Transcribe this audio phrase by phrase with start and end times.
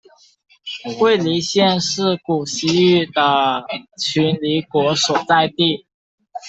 [0.99, 3.63] 尉犁县是古西域的
[3.99, 5.85] 渠犁国所在地。